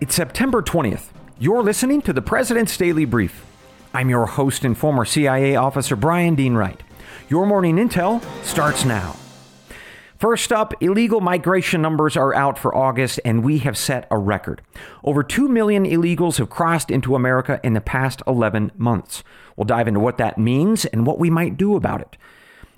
[0.00, 1.08] It's September 20th.
[1.40, 3.44] You're listening to the President's Daily Brief.
[3.92, 6.80] I'm your host and former CIA officer Brian Dean Wright.
[7.28, 9.16] Your morning intel starts now.
[10.16, 14.62] First up, illegal migration numbers are out for August, and we have set a record.
[15.02, 19.24] Over 2 million illegals have crossed into America in the past 11 months.
[19.56, 22.16] We'll dive into what that means and what we might do about it.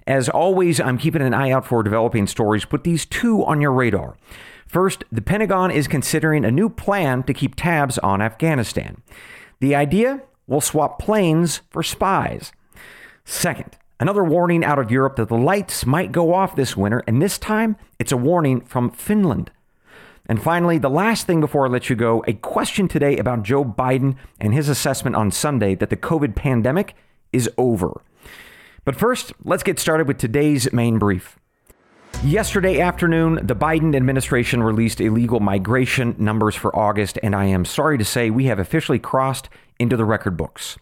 [0.07, 2.64] As always, I'm keeping an eye out for developing stories.
[2.64, 4.16] Put these two on your radar.
[4.71, 9.03] First, the Pentagon is considering a new plan to keep tabs on Afghanistan.
[9.58, 12.53] The idea will swap planes for spies.
[13.25, 17.21] Second, another warning out of Europe that the lights might go off this winter, and
[17.21, 19.50] this time it's a warning from Finland.
[20.26, 23.64] And finally, the last thing before I let you go a question today about Joe
[23.64, 26.95] Biden and his assessment on Sunday that the COVID pandemic
[27.32, 28.00] is over.
[28.84, 31.39] But first, let's get started with today's main brief.
[32.25, 37.97] Yesterday afternoon, the Biden administration released illegal migration numbers for August, and I am sorry
[37.97, 40.77] to say we have officially crossed into the record books.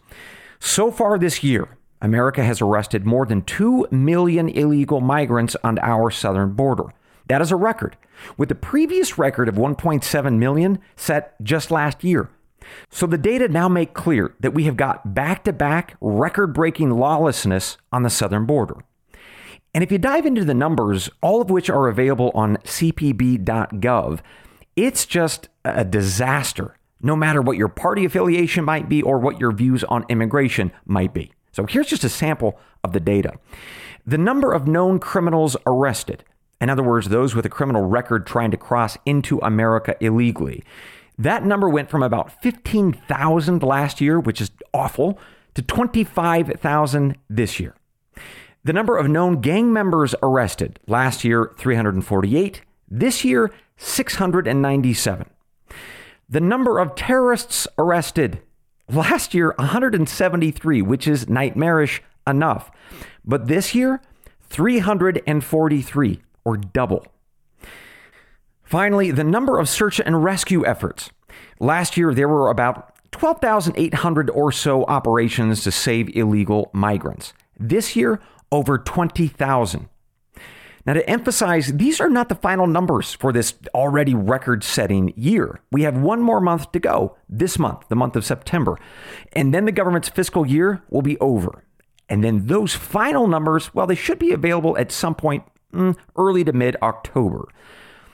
[0.59, 6.11] So far this year, America has arrested more than 2 million illegal migrants on our
[6.11, 6.93] southern border.
[7.29, 7.95] That is a record,
[8.37, 12.29] with the previous record of 1.7 million set just last year.
[12.89, 16.91] So the data now make clear that we have got back to back record breaking
[16.91, 18.75] lawlessness on the southern border.
[19.73, 24.19] And if you dive into the numbers, all of which are available on cpb.gov,
[24.75, 29.51] it's just a disaster, no matter what your party affiliation might be or what your
[29.51, 31.31] views on immigration might be.
[31.51, 33.33] So here's just a sample of the data.
[34.05, 36.23] The number of known criminals arrested,
[36.61, 40.63] in other words, those with a criminal record trying to cross into America illegally,
[41.17, 45.19] that number went from about 15,000 last year, which is awful,
[45.53, 47.75] to 25,000 this year.
[48.69, 55.27] The number of known gang members arrested last year 348, this year 697.
[56.29, 58.41] The number of terrorists arrested
[58.87, 62.69] last year 173, which is nightmarish enough.
[63.25, 64.03] But this year
[64.51, 67.07] 343 or double.
[68.61, 71.09] Finally, the number of search and rescue efforts.
[71.59, 77.33] Last year there were about 12,800 or so operations to save illegal migrants.
[77.59, 78.21] This year,
[78.51, 79.89] over 20,000.
[80.85, 85.61] Now, to emphasize, these are not the final numbers for this already record setting year.
[85.71, 88.77] We have one more month to go this month, the month of September.
[89.33, 91.63] And then the government's fiscal year will be over.
[92.07, 95.43] And then those final numbers, well, they should be available at some point
[95.73, 97.47] mm, early to mid October.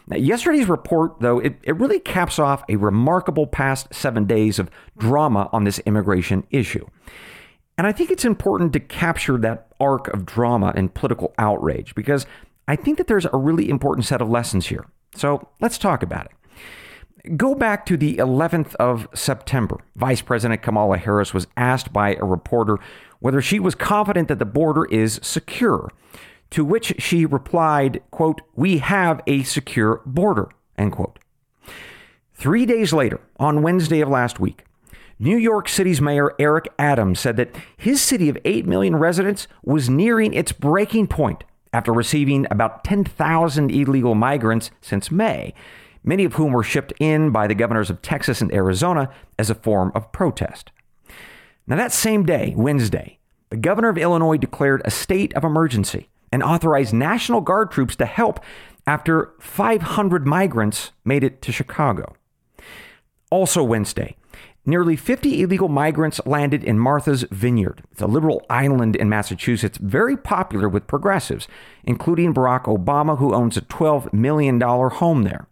[0.07, 4.69] Now, yesterday's report, though, it, it really caps off a remarkable past seven days of
[4.97, 6.85] drama on this immigration issue.
[7.78, 12.25] And I think it's important to capture that arc of drama and political outrage because
[12.67, 14.85] I think that there's a really important set of lessons here.
[15.15, 17.37] So let's talk about it.
[17.37, 19.77] Go back to the 11th of September.
[19.95, 22.77] Vice President Kamala Harris was asked by a reporter
[23.19, 25.89] whether she was confident that the border is secure,
[26.51, 31.17] to which she replied, quote, "We have a secure border." End quote.
[32.35, 34.65] 3 days later, on Wednesday of last week,
[35.17, 39.89] New York City's Mayor Eric Adams said that his city of 8 million residents was
[39.89, 45.53] nearing its breaking point after receiving about 10,000 illegal migrants since May,
[46.03, 49.09] many of whom were shipped in by the governors of Texas and Arizona
[49.39, 50.71] as a form of protest.
[51.65, 53.17] Now, that same day, Wednesday,
[53.49, 58.05] the governor of Illinois declared a state of emergency and authorized National Guard troops to
[58.05, 58.41] help
[58.85, 62.15] after 500 migrants made it to Chicago.
[63.31, 64.15] Also, Wednesday,
[64.67, 67.83] Nearly 50 illegal migrants landed in Martha's Vineyard.
[67.91, 71.47] It's a liberal island in Massachusetts, very popular with progressives,
[71.83, 75.47] including Barack Obama, who owns a $12 million home there.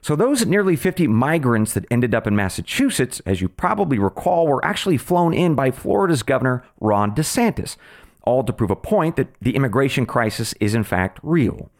[0.00, 4.64] So, those nearly 50 migrants that ended up in Massachusetts, as you probably recall, were
[4.64, 7.76] actually flown in by Florida's Governor Ron DeSantis,
[8.22, 11.70] all to prove a point that the immigration crisis is in fact real.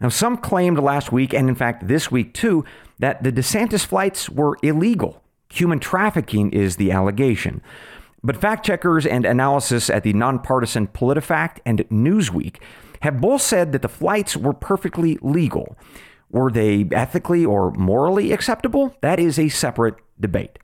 [0.00, 2.64] Now, some claimed last week, and in fact this week too,
[2.98, 7.62] that the DeSantis flights were illegal Human trafficking is the allegation.
[8.22, 12.56] But fact checkers and analysis at the nonpartisan PolitiFact and Newsweek
[13.02, 15.76] have both said that the flights were perfectly legal.
[16.30, 18.96] Were they ethically or morally acceptable?
[19.00, 20.58] That is a separate debate.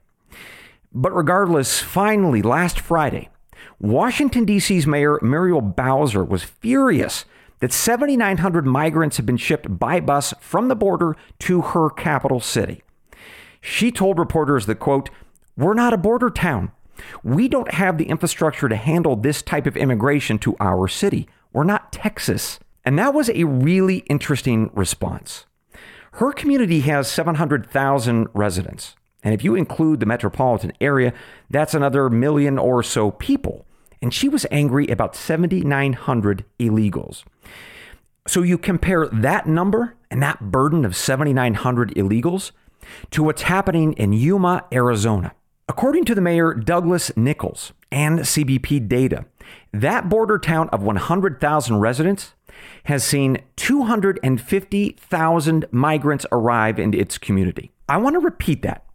[0.93, 3.29] But regardless, finally, last Friday,
[3.79, 7.25] Washington, D.C.'s Mayor Muriel Bowser was furious
[7.59, 12.83] that 7,900 migrants had been shipped by bus from the border to her capital city.
[13.65, 15.09] She told reporters that, quote,
[15.55, 16.73] we're not a border town.
[17.23, 21.29] We don't have the infrastructure to handle this type of immigration to our city.
[21.53, 22.59] We're not Texas.
[22.83, 25.45] And that was a really interesting response.
[26.13, 28.95] Her community has 700,000 residents.
[29.23, 31.13] And if you include the metropolitan area,
[31.49, 33.65] that's another million or so people.
[34.01, 37.23] And she was angry about 7,900 illegals.
[38.27, 42.51] So you compare that number and that burden of 7,900 illegals
[43.11, 45.33] to what's happening in Yuma, Arizona.
[45.69, 49.25] According to the mayor, Douglas Nicholls, and CBP data,
[49.71, 52.33] that border town of 100,000 residents
[52.85, 57.71] has seen 250,000 migrants arrive into its community.
[57.87, 58.85] I want to repeat that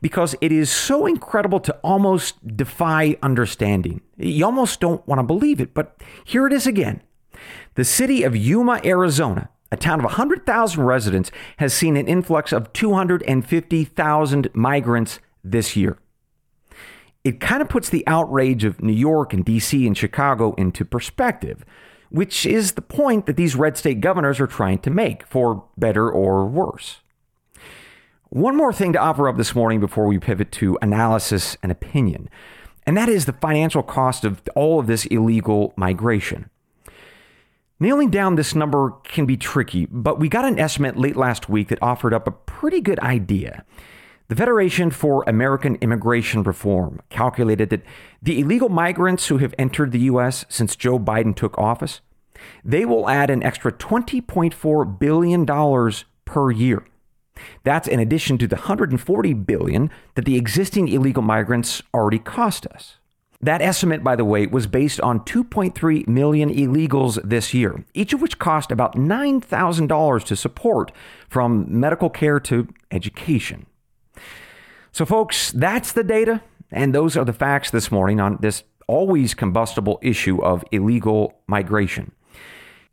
[0.00, 4.00] because it is so incredible to almost defy understanding.
[4.16, 7.02] You almost don't want to believe it, but here it is again.
[7.74, 12.72] The city of Yuma, Arizona, a town of 100,000 residents, has seen an influx of
[12.72, 15.98] 250,000 migrants this year.
[17.24, 21.64] It kind of puts the outrage of New York and DC and Chicago into perspective,
[22.10, 26.10] which is the point that these red state governors are trying to make, for better
[26.10, 27.00] or worse.
[28.28, 32.28] One more thing to offer up this morning before we pivot to analysis and opinion,
[32.86, 36.50] and that is the financial cost of all of this illegal migration.
[37.80, 41.68] Nailing down this number can be tricky, but we got an estimate late last week
[41.68, 43.64] that offered up a pretty good idea.
[44.28, 47.82] The Federation for American Immigration Reform calculated that
[48.22, 50.44] the illegal migrants who have entered the U.S.
[50.48, 52.00] since Joe Biden took office,
[52.64, 55.44] they will add an extra $20.4 billion
[56.24, 56.86] per year.
[57.64, 62.98] That's in addition to the 140 billion that the existing illegal migrants already cost us.
[63.44, 68.22] That estimate, by the way, was based on 2.3 million illegals this year, each of
[68.22, 70.92] which cost about $9,000 to support,
[71.28, 73.66] from medical care to education.
[74.92, 79.34] So, folks, that's the data, and those are the facts this morning on this always
[79.34, 82.12] combustible issue of illegal migration.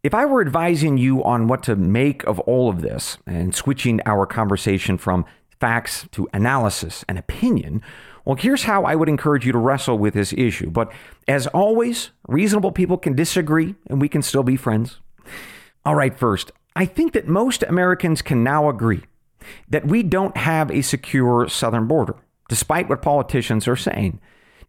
[0.03, 4.01] If I were advising you on what to make of all of this and switching
[4.05, 5.23] our conversation from
[5.61, 7.81] facts to analysis and opinion,
[8.25, 10.69] well, here's how I would encourage you to wrestle with this issue.
[10.69, 10.91] But
[11.27, 14.99] as always, reasonable people can disagree and we can still be friends.
[15.85, 19.03] All right, first, I think that most Americans can now agree
[19.69, 22.15] that we don't have a secure southern border,
[22.47, 24.19] despite what politicians are saying.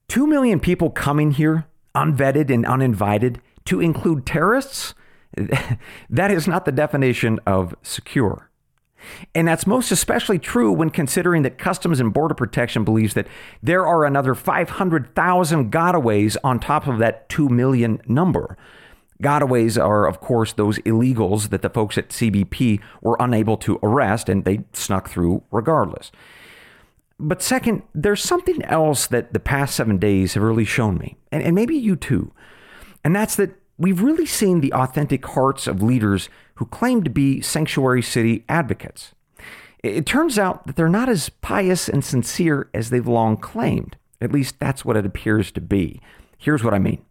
[0.09, 4.95] Two million people coming here, unvetted and uninvited, to include terrorists?
[6.11, 8.51] that is not the definition of secure.
[9.35, 13.27] And that's most especially true when considering that Customs and Border Protection believes that
[13.63, 18.57] there are another 500,000 gotaways on top of that 2 million number.
[19.23, 24.29] Gotaways are, of course, those illegals that the folks at CBP were unable to arrest
[24.29, 26.11] and they snuck through regardless.
[27.21, 31.41] But second, there's something else that the past seven days have really shown me, and,
[31.41, 32.33] and maybe you too,
[33.05, 37.41] and that's that we've really seen the authentic hearts of leaders who claim to be
[37.41, 39.13] sanctuary city advocates.
[39.83, 43.97] It turns out that they're not as pious and sincere as they've long claimed.
[44.21, 46.01] At least that's what it appears to be.
[46.39, 47.05] Here's what I mean.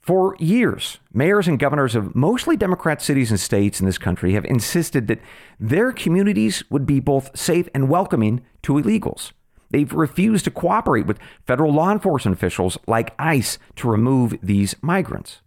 [0.00, 4.44] For years, mayors and governors of mostly Democrat cities and states in this country have
[4.46, 5.20] insisted that
[5.58, 9.32] their communities would be both safe and welcoming to illegals.
[9.70, 15.42] They've refused to cooperate with federal law enforcement officials like ICE to remove these migrants.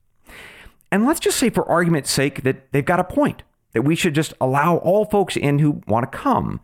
[0.94, 3.42] And let's just say, for argument's sake, that they've got a point,
[3.72, 6.60] that we should just allow all folks in who want to come.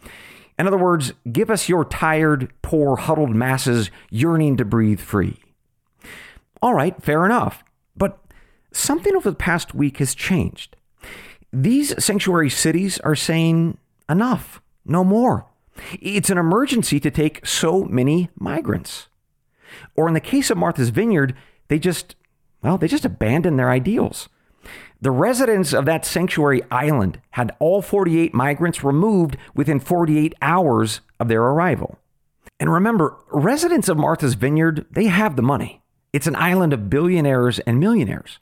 [0.59, 5.39] In other words, give us your tired, poor, huddled masses yearning to breathe free.
[6.61, 7.63] All right, fair enough.
[7.97, 8.19] But
[8.71, 10.75] something over the past week has changed.
[11.51, 15.47] These sanctuary cities are saying enough, no more.
[15.99, 19.07] It's an emergency to take so many migrants.
[19.95, 21.35] Or in the case of Martha's Vineyard,
[21.67, 22.15] they just
[22.61, 24.29] well, they just abandoned their ideals.
[25.01, 31.29] The residents of that sanctuary island had all 48 migrants removed within 48 hours of
[31.29, 31.97] their arrival.
[32.59, 35.81] And remember, residents of Martha's Vineyard, they have the money.
[36.11, 38.39] It's an island of billionaires and millionaires.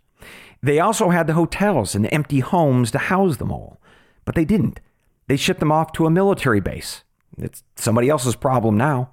[0.63, 3.79] They also had the hotels and the empty homes to house them all.
[4.25, 4.79] But they didn't.
[5.27, 7.03] They shipped them off to a military base.
[7.37, 9.11] It's somebody else's problem now.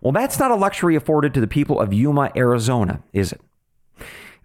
[0.00, 3.40] Well, that's not a luxury afforded to the people of Yuma, Arizona, is it?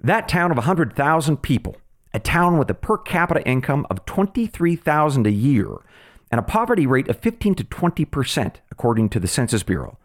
[0.03, 1.77] That town of 100,000 people,
[2.13, 5.77] a town with a per capita income of 23,000 a year
[6.29, 9.97] and a poverty rate of 15 to 20% according to the Census Bureau.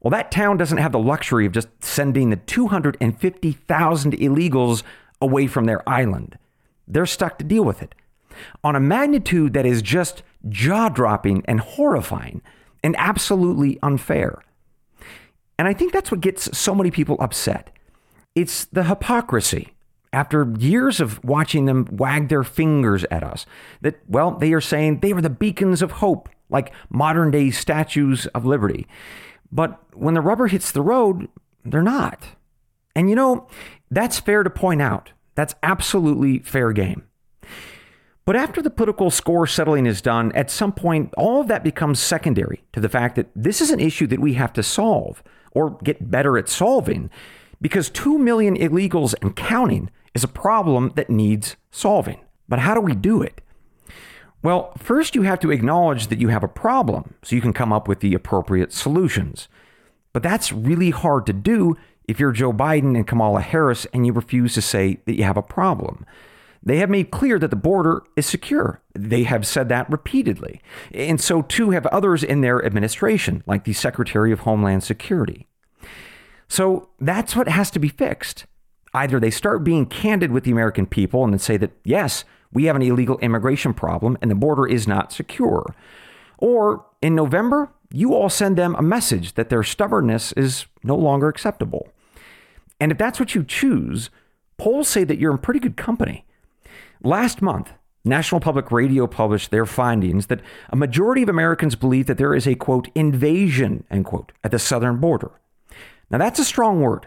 [0.00, 4.82] Well, that town doesn't have the luxury of just sending the 250,000 illegals
[5.20, 6.38] away from their island.
[6.86, 7.94] They're stuck to deal with it
[8.62, 12.42] on a magnitude that is just jaw dropping and horrifying
[12.82, 14.42] and absolutely unfair.
[15.58, 17.73] And I think that's what gets so many people upset.
[18.34, 19.74] It's the hypocrisy
[20.12, 23.46] after years of watching them wag their fingers at us.
[23.80, 28.26] That, well, they are saying they were the beacons of hope, like modern day statues
[28.28, 28.86] of liberty.
[29.50, 31.28] But when the rubber hits the road,
[31.64, 32.28] they're not.
[32.96, 33.48] And you know,
[33.90, 35.12] that's fair to point out.
[35.34, 37.04] That's absolutely fair game.
[38.24, 42.00] But after the political score settling is done, at some point, all of that becomes
[42.00, 45.22] secondary to the fact that this is an issue that we have to solve
[45.52, 47.10] or get better at solving
[47.64, 52.20] because 2 million illegals and counting is a problem that needs solving.
[52.46, 53.40] But how do we do it?
[54.42, 57.72] Well, first you have to acknowledge that you have a problem so you can come
[57.72, 59.48] up with the appropriate solutions.
[60.12, 61.74] But that's really hard to do
[62.06, 65.38] if you're Joe Biden and Kamala Harris and you refuse to say that you have
[65.38, 66.04] a problem.
[66.62, 68.82] They have made clear that the border is secure.
[68.94, 70.60] They have said that repeatedly.
[70.92, 75.46] And so too have others in their administration, like the Secretary of Homeland Security.
[76.54, 78.46] So that's what has to be fixed.
[78.92, 82.66] Either they start being candid with the American people and then say that, yes, we
[82.66, 85.74] have an illegal immigration problem and the border is not secure.
[86.38, 91.26] Or in November, you all send them a message that their stubbornness is no longer
[91.26, 91.88] acceptable.
[92.78, 94.10] And if that's what you choose,
[94.56, 96.24] polls say that you're in pretty good company.
[97.02, 97.72] Last month,
[98.04, 102.46] National Public Radio published their findings that a majority of Americans believe that there is
[102.46, 105.32] a quote invasion end quote at the southern border.
[106.10, 107.06] Now that's a strong word,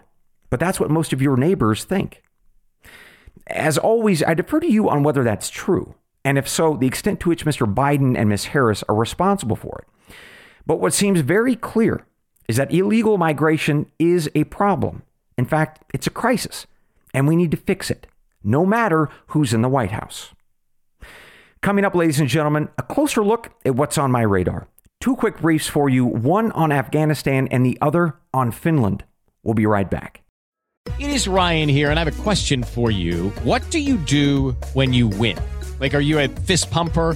[0.49, 2.23] but that's what most of your neighbors think.
[3.47, 7.19] As always, I defer to you on whether that's true, and if so, the extent
[7.21, 7.71] to which Mr.
[7.71, 8.45] Biden and Ms.
[8.45, 10.13] Harris are responsible for it.
[10.65, 12.05] But what seems very clear
[12.49, 15.03] is that illegal migration is a problem.
[15.37, 16.67] In fact, it's a crisis,
[17.13, 18.07] and we need to fix it
[18.43, 20.33] no matter who's in the White House.
[21.61, 24.67] Coming up, ladies and gentlemen, a closer look at what's on my radar.
[24.99, 29.03] Two quick briefs for you one on Afghanistan and the other on Finland.
[29.43, 30.23] We'll be right back.
[30.99, 33.29] It is Ryan here, and I have a question for you.
[33.43, 35.37] What do you do when you win?
[35.79, 37.15] Like, are you a fist pumper?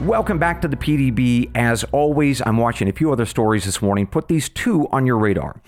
[0.00, 1.50] Welcome back to the PDB.
[1.54, 4.06] As always, I'm watching a few other stories this morning.
[4.06, 5.60] Put these two on your radar.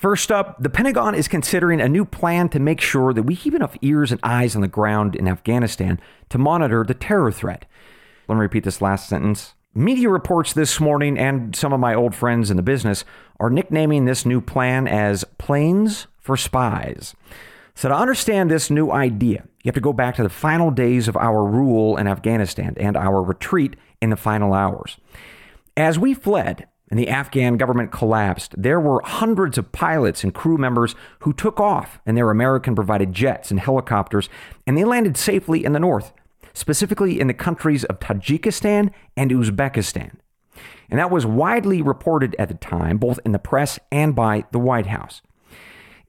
[0.00, 3.54] First up, the Pentagon is considering a new plan to make sure that we keep
[3.54, 6.00] enough ears and eyes on the ground in Afghanistan
[6.30, 7.66] to monitor the terror threat.
[8.26, 9.52] Let me repeat this last sentence.
[9.74, 13.04] Media reports this morning, and some of my old friends in the business
[13.38, 17.14] are nicknaming this new plan as Planes for Spies.
[17.76, 21.08] So, to understand this new idea, you have to go back to the final days
[21.08, 24.96] of our rule in Afghanistan and our retreat in the final hours.
[25.76, 30.56] As we fled and the Afghan government collapsed, there were hundreds of pilots and crew
[30.56, 34.28] members who took off in their American provided jets and helicopters,
[34.66, 36.12] and they landed safely in the north,
[36.52, 40.12] specifically in the countries of Tajikistan and Uzbekistan.
[40.88, 44.60] And that was widely reported at the time, both in the press and by the
[44.60, 45.22] White House.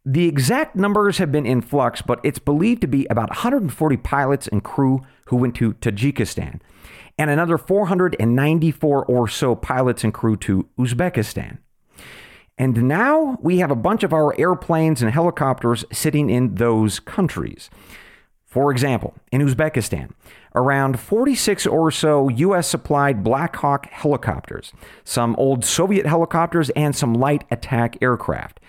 [0.07, 4.47] The exact numbers have been in flux, but it's believed to be about 140 pilots
[4.47, 6.61] and crew who went to Tajikistan,
[7.17, 11.57] and another 494 or so pilots and crew to Uzbekistan.
[12.55, 17.71] And now we have a bunch of our airplanes and helicopters sitting in those countries.
[18.45, 20.11] For example, in Uzbekistan,
[20.53, 22.67] around 46 or so U.S.
[22.67, 24.71] supplied Black Hawk helicopters,
[25.03, 28.59] some old Soviet helicopters, and some light attack aircraft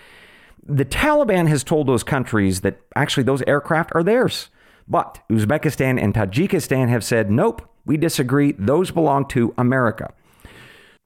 [0.68, 4.49] the Taliban has told those countries that actually those aircraft are theirs.
[4.88, 8.52] But Uzbekistan and Tajikistan have said, nope, we disagree.
[8.52, 10.12] Those belong to America.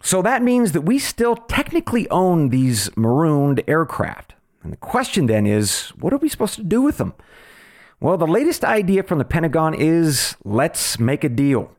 [0.03, 4.35] So that means that we still technically own these marooned aircraft.
[4.63, 7.15] And the question then is, what are we supposed to do with them?
[8.01, 11.71] Well, the latest idea from the Pentagon is let's make a deal.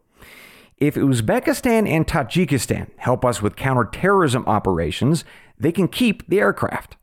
[0.77, 5.25] If Uzbekistan and Tajikistan help us with counterterrorism operations,
[5.59, 6.95] they can keep the aircraft.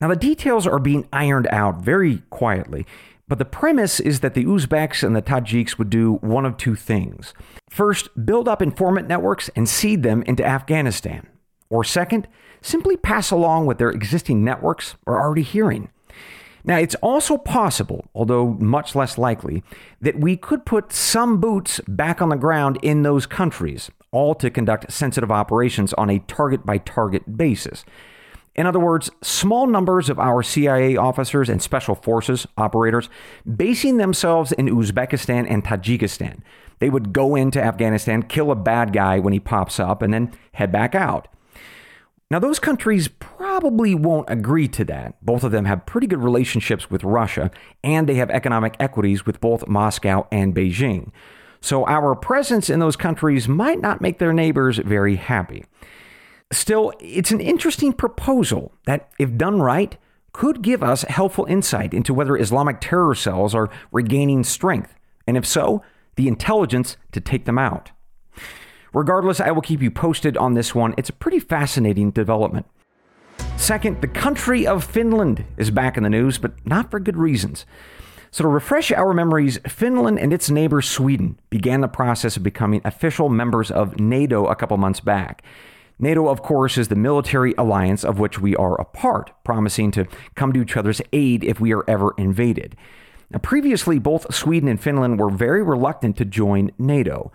[0.00, 2.86] Now, the details are being ironed out very quietly,
[3.30, 6.74] But the premise is that the Uzbeks and the Tajiks would do one of two
[6.74, 7.32] things.
[7.68, 11.28] First, build up informant networks and seed them into Afghanistan.
[11.68, 12.26] Or second,
[12.60, 15.90] simply pass along what their existing networks are already hearing.
[16.64, 19.62] Now, it's also possible, although much less likely,
[20.00, 24.50] that we could put some boots back on the ground in those countries, all to
[24.50, 27.84] conduct sensitive operations on a target by target basis.
[28.60, 33.08] In other words, small numbers of our CIA officers and special forces operators
[33.56, 36.42] basing themselves in Uzbekistan and Tajikistan.
[36.78, 40.32] They would go into Afghanistan, kill a bad guy when he pops up, and then
[40.52, 41.28] head back out.
[42.30, 45.24] Now, those countries probably won't agree to that.
[45.24, 47.50] Both of them have pretty good relationships with Russia,
[47.82, 51.12] and they have economic equities with both Moscow and Beijing.
[51.62, 55.64] So, our presence in those countries might not make their neighbors very happy.
[56.52, 59.96] Still, it's an interesting proposal that, if done right,
[60.32, 64.94] could give us helpful insight into whether Islamic terror cells are regaining strength,
[65.26, 65.82] and if so,
[66.16, 67.92] the intelligence to take them out.
[68.92, 70.94] Regardless, I will keep you posted on this one.
[70.96, 72.66] It's a pretty fascinating development.
[73.56, 77.64] Second, the country of Finland is back in the news, but not for good reasons.
[78.32, 82.80] So, to refresh our memories, Finland and its neighbor Sweden began the process of becoming
[82.84, 85.42] official members of NATO a couple months back.
[86.00, 90.06] NATO, of course, is the military alliance of which we are a part, promising to
[90.34, 92.76] come to each other's aid if we are ever invaded.
[93.30, 97.30] Now, previously, both Sweden and Finland were very reluctant to join NATO.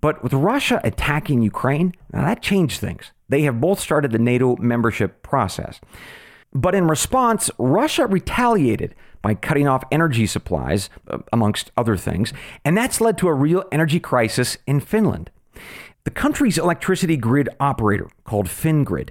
[0.00, 3.12] But with Russia attacking Ukraine, now that changed things.
[3.28, 5.80] They have both started the NATO membership process.
[6.52, 12.32] But in response, Russia retaliated by cutting off energy supplies, uh, amongst other things,
[12.64, 15.30] and that's led to a real energy crisis in Finland.
[16.04, 19.10] The country's electricity grid operator, called Fingrid,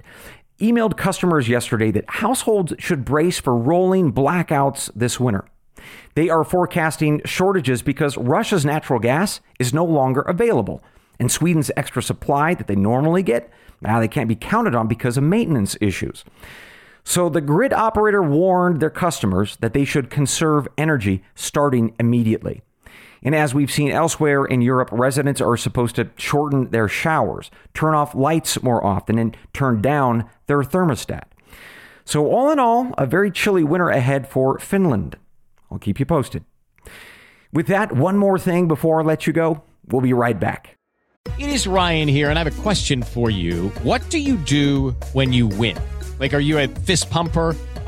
[0.60, 5.44] emailed customers yesterday that households should brace for rolling blackouts this winter.
[6.14, 10.82] They are forecasting shortages because Russia's natural gas is no longer available,
[11.18, 15.16] and Sweden's extra supply that they normally get, now they can't be counted on because
[15.16, 16.24] of maintenance issues.
[17.04, 22.62] So the grid operator warned their customers that they should conserve energy starting immediately.
[23.22, 27.94] And as we've seen elsewhere in Europe, residents are supposed to shorten their showers, turn
[27.94, 31.24] off lights more often, and turn down their thermostat.
[32.04, 35.16] So, all in all, a very chilly winter ahead for Finland.
[35.70, 36.44] I'll keep you posted.
[37.52, 39.62] With that, one more thing before I let you go.
[39.86, 40.76] We'll be right back.
[41.38, 43.68] It is Ryan here, and I have a question for you.
[43.82, 45.78] What do you do when you win?
[46.18, 47.54] Like, are you a fist pumper?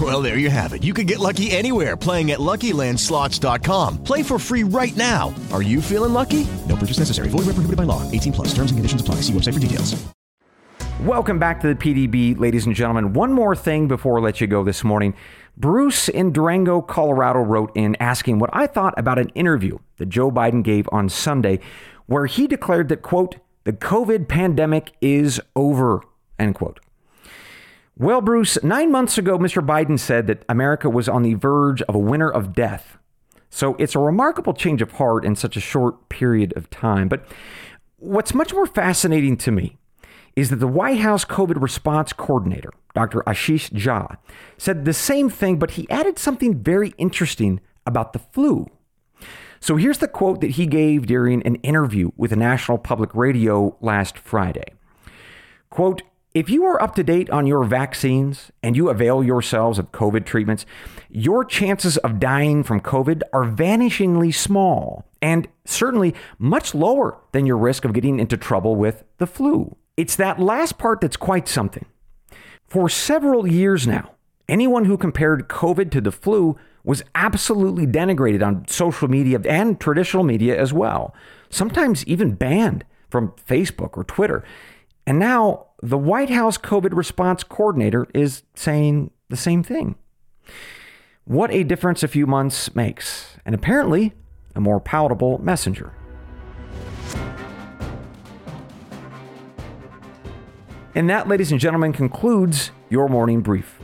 [0.00, 0.82] Well, there you have it.
[0.82, 4.02] You can get lucky anywhere playing at LuckyLandSlots.com.
[4.02, 5.32] Play for free right now.
[5.52, 6.48] Are you feeling lucky?
[6.68, 7.28] No purchase necessary.
[7.28, 8.02] Void where prohibited by law.
[8.10, 8.48] 18 plus.
[8.48, 9.16] Terms and conditions apply.
[9.16, 10.04] See website for details.
[11.00, 13.12] Welcome back to the PDB, ladies and gentlemen.
[13.12, 15.14] One more thing before I let you go this morning.
[15.56, 20.30] Bruce in Durango, Colorado wrote in asking what I thought about an interview that Joe
[20.30, 21.60] Biden gave on Sunday
[22.06, 26.02] where he declared that, quote, the COVID pandemic is over,
[26.38, 26.80] end quote.
[27.96, 29.64] Well, Bruce, nine months ago, Mr.
[29.64, 32.98] Biden said that America was on the verge of a winter of death.
[33.50, 37.08] So it's a remarkable change of heart in such a short period of time.
[37.08, 37.24] But
[37.98, 39.76] what's much more fascinating to me
[40.34, 43.20] is that the White House COVID response coordinator, Dr.
[43.28, 44.16] Ashish Jha,
[44.58, 48.66] said the same thing, but he added something very interesting about the flu.
[49.60, 53.76] So here's the quote that he gave during an interview with the National Public Radio
[53.80, 54.74] last Friday.
[55.70, 56.02] Quote,
[56.34, 60.26] if you are up to date on your vaccines and you avail yourselves of COVID
[60.26, 60.66] treatments,
[61.08, 67.56] your chances of dying from COVID are vanishingly small and certainly much lower than your
[67.56, 69.76] risk of getting into trouble with the flu.
[69.96, 71.86] It's that last part that's quite something.
[72.66, 74.10] For several years now,
[74.48, 80.24] anyone who compared COVID to the flu was absolutely denigrated on social media and traditional
[80.24, 81.14] media as well,
[81.48, 84.42] sometimes even banned from Facebook or Twitter.
[85.06, 89.96] And now the White House COVID response coordinator is saying the same thing.
[91.24, 93.36] What a difference a few months makes.
[93.44, 94.12] And apparently,
[94.54, 95.92] a more palatable messenger.
[100.94, 103.80] And that, ladies and gentlemen, concludes your morning brief.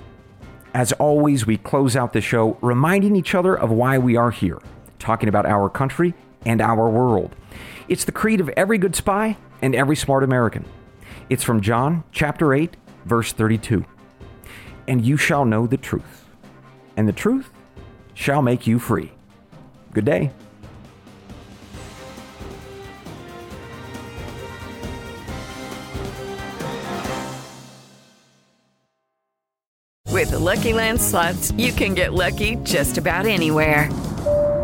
[0.72, 4.58] As always, we close out the show reminding each other of why we are here,
[5.00, 6.14] talking about our country
[6.46, 7.34] and our world.
[7.88, 10.64] It's the creed of every good spy and every smart American.
[11.30, 13.84] It's from John chapter 8, verse 32.
[14.88, 16.26] And you shall know the truth,
[16.96, 17.48] and the truth
[18.14, 19.12] shall make you free.
[19.92, 20.32] Good day.
[30.08, 33.88] With the Lucky Land slots, you can get lucky just about anywhere.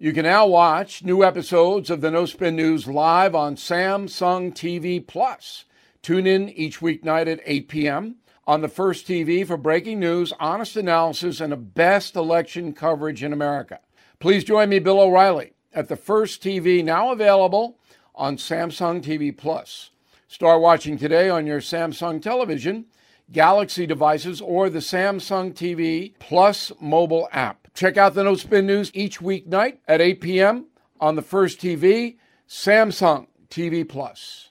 [0.00, 5.04] You can now watch new episodes of the No Spin News live on Samsung TV
[5.04, 5.64] Plus.
[6.02, 8.14] Tune in each weeknight at 8 p.m.
[8.46, 13.32] on the First TV for breaking news, honest analysis, and the best election coverage in
[13.32, 13.80] America.
[14.20, 17.76] Please join me, Bill O'Reilly, at the First TV, now available
[18.14, 19.90] on Samsung TV Plus.
[20.28, 22.86] Start watching today on your Samsung television,
[23.32, 27.57] Galaxy devices, or the Samsung TV Plus mobile app.
[27.78, 30.66] Check out the No Spin News each weeknight at 8 p.m.
[30.98, 32.16] on the First TV,
[32.48, 34.47] Samsung TV Plus.